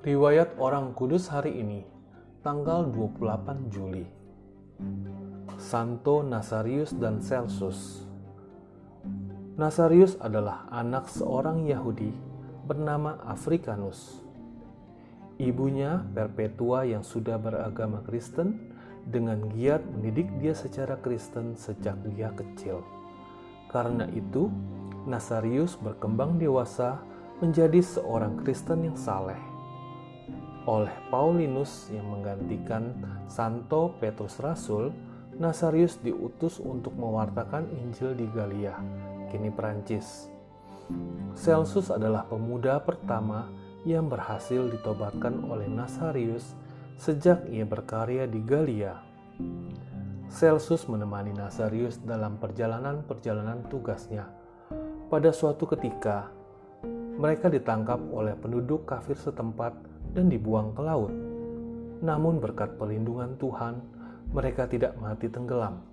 [0.00, 1.84] Riwayat Orang Kudus hari ini,
[2.40, 4.08] tanggal 28 Juli.
[5.60, 8.08] Santo Nasarius dan Celsus.
[9.60, 12.16] Nasarius adalah anak seorang Yahudi
[12.64, 14.24] bernama Africanus.
[15.36, 18.72] Ibunya Perpetua yang sudah beragama Kristen
[19.04, 22.80] dengan giat mendidik dia secara Kristen sejak dia kecil.
[23.68, 24.48] Karena itu,
[25.04, 27.04] Nasarius berkembang dewasa
[27.44, 29.49] menjadi seorang Kristen yang saleh
[30.70, 32.94] oleh Paulinus yang menggantikan
[33.26, 34.94] Santo Petrus Rasul,
[35.34, 38.78] Nasarius diutus untuk mewartakan Injil di Galia,
[39.34, 40.30] kini Perancis.
[41.34, 43.50] Celsus adalah pemuda pertama
[43.82, 46.54] yang berhasil ditobatkan oleh Nasarius
[46.94, 49.00] sejak ia berkarya di Galia.
[50.30, 54.30] Celsus menemani Nasarius dalam perjalanan-perjalanan tugasnya.
[55.10, 56.30] Pada suatu ketika,
[57.18, 61.12] mereka ditangkap oleh penduduk kafir setempat dan dibuang ke laut.
[62.00, 63.80] Namun, berkat perlindungan Tuhan,
[64.30, 65.84] mereka tidak mati tenggelam.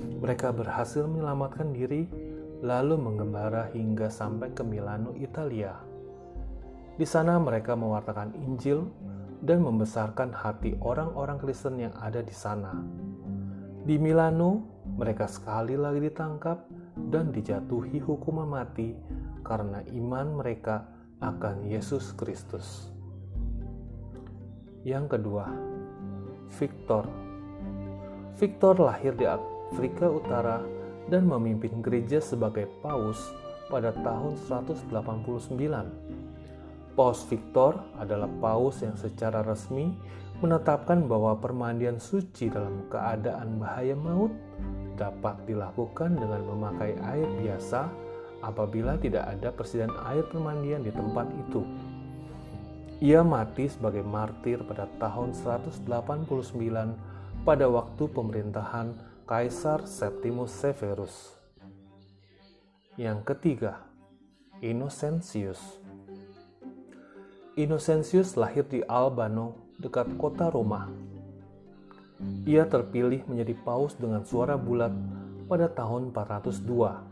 [0.00, 2.08] Mereka berhasil menyelamatkan diri,
[2.64, 5.76] lalu mengembara hingga sampai ke Milano, Italia.
[6.96, 8.88] Di sana, mereka mewartakan Injil
[9.40, 12.76] dan membesarkan hati orang-orang Kristen yang ada di sana.
[13.84, 16.68] Di Milano, mereka sekali lagi ditangkap
[17.08, 18.92] dan dijatuhi hukuman mati
[19.40, 20.84] karena iman mereka
[21.24, 22.92] akan Yesus Kristus.
[24.80, 25.44] Yang kedua,
[26.56, 27.04] Victor.
[28.40, 30.64] Victor lahir di Afrika Utara
[31.12, 33.28] dan memimpin gereja sebagai paus
[33.68, 34.88] pada tahun 189.
[36.96, 39.92] Paus Victor adalah paus yang secara resmi
[40.40, 44.32] menetapkan bahwa permandian suci dalam keadaan bahaya maut
[44.96, 47.92] dapat dilakukan dengan memakai air biasa
[48.40, 51.60] apabila tidak ada persediaan air permandian di tempat itu.
[53.00, 55.88] Ia mati sebagai martir pada tahun 189
[57.48, 58.92] pada waktu pemerintahan
[59.24, 61.32] Kaisar Septimus Severus.
[63.00, 63.88] Yang ketiga,
[64.60, 65.80] Innocentius.
[67.56, 70.92] Innocentius lahir di Albano, dekat kota Roma.
[72.44, 74.92] Ia terpilih menjadi paus dengan suara bulat
[75.48, 77.09] pada tahun 402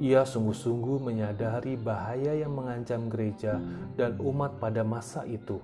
[0.00, 3.60] ia sungguh-sungguh menyadari bahaya yang mengancam gereja
[4.00, 5.60] dan umat pada masa itu.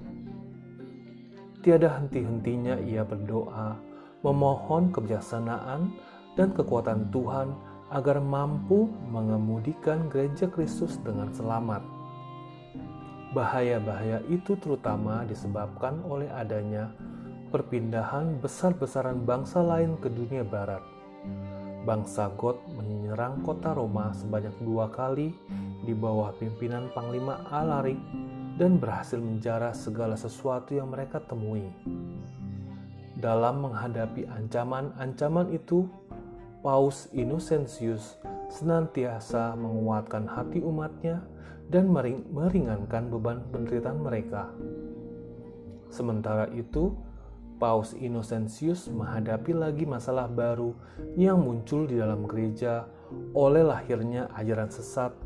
[1.64, 3.80] Tiada henti-hentinya ia berdoa,
[4.20, 5.88] memohon kebijaksanaan
[6.36, 7.56] dan kekuatan Tuhan
[7.88, 11.80] agar mampu mengemudikan gereja Kristus dengan selamat.
[13.32, 16.92] Bahaya-bahaya itu terutama disebabkan oleh adanya
[17.48, 20.84] perpindahan besar-besaran bangsa lain ke dunia barat
[21.86, 25.30] bangsa Goth menyerang kota Roma sebanyak dua kali
[25.86, 27.96] di bawah pimpinan Panglima Alaric
[28.58, 31.62] dan berhasil menjarah segala sesuatu yang mereka temui.
[33.16, 35.86] Dalam menghadapi ancaman-ancaman itu,
[36.60, 38.18] Paus Innocentius
[38.50, 41.22] senantiasa menguatkan hati umatnya
[41.70, 41.86] dan
[42.34, 44.50] meringankan beban penderitaan mereka.
[45.88, 46.92] Sementara itu,
[47.56, 50.76] Paus Innocentius menghadapi lagi masalah baru
[51.16, 52.84] yang muncul di dalam gereja
[53.32, 55.16] oleh lahirnya ajaran sesat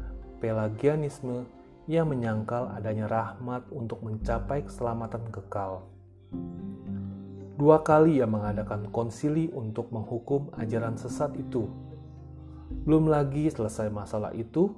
[0.41, 1.45] Pelagianisme
[1.85, 5.85] yang menyangkal adanya rahmat untuk mencapai keselamatan kekal.
[7.61, 11.69] Dua kali ia mengadakan konsili untuk menghukum ajaran sesat itu.
[12.89, 14.73] Belum lagi selesai masalah itu,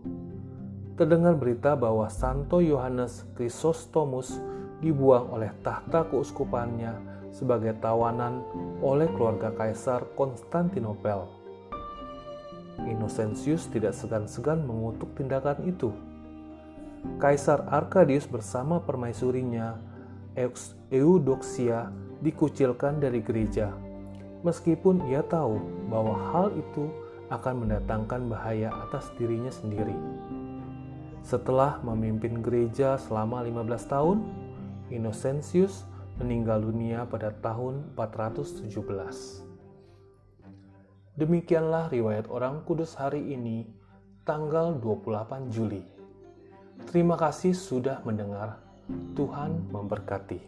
[0.98, 4.42] terdengar berita bahwa Santo Yohanes Chrysostomus
[4.82, 8.44] dibuang oleh tahta keuskupannya sebagai tawanan
[8.84, 11.24] oleh keluarga Kaisar Konstantinopel.
[12.84, 15.90] Innocentius tidak segan-segan mengutuk tindakan itu.
[17.18, 19.80] Kaisar Arkadius bersama permaisurinya,
[20.92, 21.90] Eudoxia,
[22.22, 23.74] dikucilkan dari gereja,
[24.46, 25.58] meskipun ia tahu
[25.90, 26.86] bahwa hal itu
[27.32, 29.96] akan mendatangkan bahaya atas dirinya sendiri.
[31.22, 34.18] Setelah memimpin gereja selama 15 tahun,
[34.92, 35.88] Innocentius
[36.22, 38.72] meninggal dunia pada tahun 417.
[41.18, 43.66] Demikianlah riwayat orang kudus hari ini,
[44.22, 45.82] tanggal 28 Juli.
[46.88, 48.62] Terima kasih sudah mendengar.
[49.18, 50.40] Tuhan memberkati.